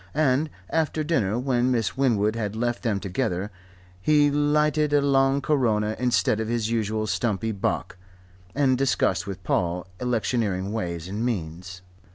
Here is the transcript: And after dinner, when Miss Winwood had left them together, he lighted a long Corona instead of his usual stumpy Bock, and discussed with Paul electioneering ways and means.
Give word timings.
And 0.15 0.49
after 0.71 1.03
dinner, 1.03 1.37
when 1.37 1.69
Miss 1.69 1.95
Winwood 1.95 2.35
had 2.35 2.55
left 2.55 2.81
them 2.81 2.99
together, 2.99 3.51
he 4.01 4.31
lighted 4.31 4.93
a 4.93 4.99
long 4.99 5.41
Corona 5.43 5.95
instead 5.99 6.39
of 6.39 6.47
his 6.47 6.71
usual 6.71 7.05
stumpy 7.05 7.51
Bock, 7.51 7.97
and 8.55 8.79
discussed 8.79 9.27
with 9.27 9.43
Paul 9.43 9.85
electioneering 9.99 10.71
ways 10.71 11.07
and 11.07 11.23
means. 11.23 11.83